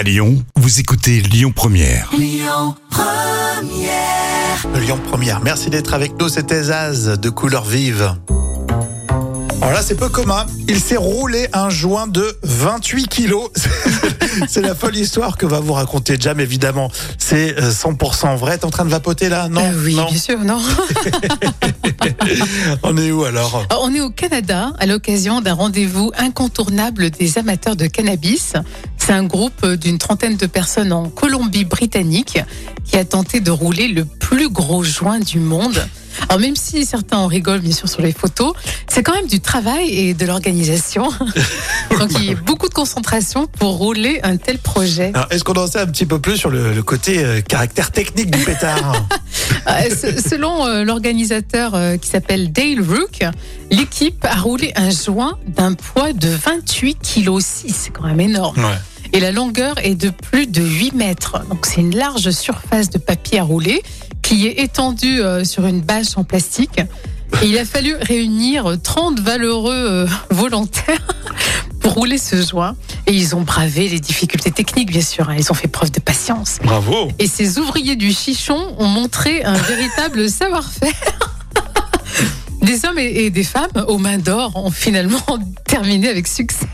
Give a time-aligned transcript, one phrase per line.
[0.00, 2.08] À Lyon, vous écoutez Lyon Première.
[2.16, 2.74] Lyon
[5.10, 5.42] Première.
[5.42, 6.30] Merci d'être avec nous.
[6.30, 8.14] C'était Zaz de couleur vive.
[9.60, 10.46] Alors là, c'est peu commun.
[10.68, 13.50] Il s'est roulé un joint de 28 kilos.
[14.48, 16.90] c'est la folle histoire que va vous raconter Jam, évidemment.
[17.18, 18.56] C'est euh, 100% vrai.
[18.56, 19.50] T'es en train de vapoter là?
[19.50, 19.60] Non?
[19.60, 20.06] Euh, oui, non?
[20.06, 20.62] bien sûr, non.
[22.82, 23.66] On est où alors?
[23.68, 28.54] Alors, On est au Canada à l'occasion d'un rendez-vous incontournable des amateurs de cannabis.
[29.10, 32.38] C'est un groupe d'une trentaine de personnes en Colombie-Britannique
[32.84, 35.84] qui a tenté de rouler le plus gros joint du monde.
[36.28, 38.52] Alors même si certains en rigolent bien sûr sur les photos,
[38.86, 41.08] c'est quand même du travail et de l'organisation.
[41.98, 45.12] Donc il y a beaucoup de concentration pour rouler un tel projet.
[45.30, 48.30] Est-ce qu'on en sait un petit peu plus sur le, le côté euh, caractère technique
[48.30, 48.92] du pétard
[49.68, 53.20] Euh, se- Selon euh, l'organisateur euh, qui s'appelle Dale Rook,
[53.70, 57.38] l'équipe a roulé un joint d'un poids de 28 kg.
[57.40, 58.56] C'est quand même énorme.
[58.64, 58.78] Ouais.
[59.12, 61.40] Et la longueur est de plus de 8 mètres.
[61.48, 63.82] Donc c'est une large surface de papier à rouler
[64.22, 66.80] qui est étendue euh, sur une bâche en plastique.
[67.42, 71.06] Et il a fallu réunir 30 valeureux euh, volontaires
[71.80, 72.76] pour rouler ce joint.
[73.06, 75.28] Et ils ont bravé les difficultés techniques, bien sûr.
[75.28, 75.34] hein.
[75.36, 76.58] Ils ont fait preuve de patience.
[76.62, 80.92] Bravo Et ces ouvriers du chichon ont montré un véritable savoir-faire.
[82.62, 85.22] Des hommes et et des femmes aux mains d'or ont finalement
[85.66, 86.66] terminé avec succès.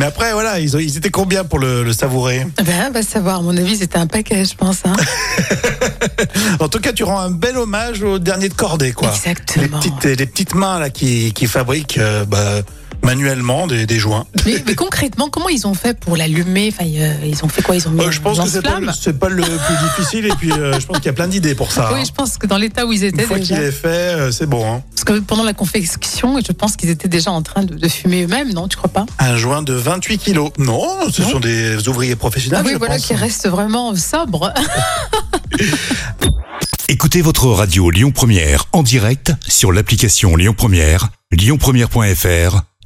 [0.00, 3.40] Mais après, voilà, ils, ont- ils étaient combien pour le, le savourer Ben, va savoir,
[3.40, 4.78] à mon avis, c'était un paquet, je pense.
[4.86, 4.94] hein.
[6.58, 9.08] En tout cas, tu rends un bel hommage au dernier de cordée, quoi.
[9.10, 9.78] Les Exactement.
[9.78, 12.62] petites, les petites mains là qui, qui fabriquent euh, bah,
[13.02, 14.26] manuellement des, des joints.
[14.46, 16.72] Mais, mais concrètement, comment ils ont fait pour l'allumer?
[16.72, 17.76] Enfin, euh, Ils ont fait quoi?
[17.76, 20.50] Ils ont mis Euh, je pense que c'est pas, pas le plus difficile et puis
[20.52, 21.90] euh, je pense qu'il y a plein d'idées pour ça.
[21.92, 22.04] Oui, hein.
[22.06, 24.46] je pense que dans l'état où ils Une étaient fois qu'il est fait, euh, c'est
[24.46, 24.70] bon.
[24.72, 24.82] hein.
[24.94, 28.24] Parce que pendant la confection, je pense qu'ils étaient déjà en train de, de fumer
[28.24, 29.06] eux-mêmes, non Tu crois pas?
[29.18, 30.50] Un joint de 28 kilos.
[30.58, 31.30] Non, ce Non.
[31.30, 33.06] sont des ouvriers professionnels, Ah oui, je voilà, pense.
[33.06, 34.52] qui restent vraiment sobres.
[36.88, 42.62] Écoutez votre radio Lyon Première en direct sur l'application Lyon Première, lyonpremière.fr